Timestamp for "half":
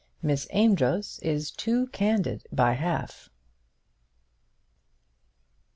2.73-3.29